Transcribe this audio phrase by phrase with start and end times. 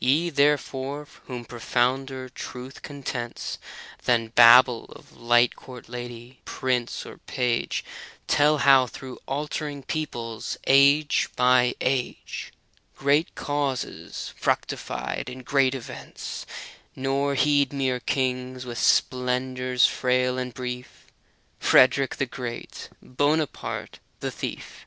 [0.00, 3.58] Ye, therefore, whom profounder truth contents
[4.06, 7.84] Than babble of light court lady, prince or page,
[8.26, 12.52] Tell how through altering peoples, age by age,
[12.96, 16.44] Great causes fructified in great events,
[16.96, 24.32] Nor heed mere kings, with splendors frail and brief, â Frederick the Greedy, Bonaparte the
[24.32, 24.86] Thief